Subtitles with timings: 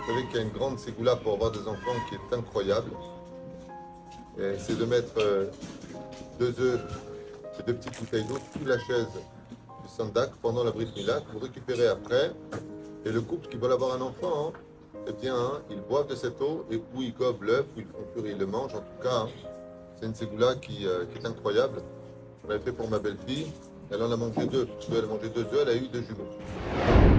[0.00, 2.90] Vous savez qu'il y a une grande ségoula pour avoir des enfants qui est incroyable.
[4.58, 5.46] C'est de mettre euh,
[6.38, 6.80] deux œufs
[7.58, 9.08] et deux petites bouteilles d'eau sous la chaise
[9.82, 12.32] du sandak pendant la brise mila que vous récupérez après.
[13.04, 14.54] Et le couple qui veut avoir un enfant,
[15.06, 15.60] eh bien, hein.
[15.70, 18.38] ils boivent de cette eau et ou ils gobent l'œuf, ou ils font cuire, ils
[18.38, 18.74] le mangent.
[18.74, 19.28] En tout cas, hein.
[19.96, 21.82] c'est une ségoula qui, euh, qui est incroyable.
[22.42, 23.52] Je l'avais fait pour ma belle-fille.
[23.90, 24.66] Elle en a mangé deux.
[24.90, 27.09] Elle a mangé deux œufs, elle a eu deux jumeaux.